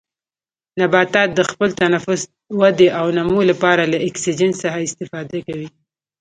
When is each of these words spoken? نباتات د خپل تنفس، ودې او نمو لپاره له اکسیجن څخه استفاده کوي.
نباتات 0.79 1.29
د 1.35 1.39
خپل 1.49 1.69
تنفس، 1.81 2.21
ودې 2.59 2.89
او 2.99 3.05
نمو 3.17 3.41
لپاره 3.51 3.83
له 3.91 3.97
اکسیجن 4.07 4.51
څخه 4.61 4.77
استفاده 4.87 5.37
کوي. 5.47 5.67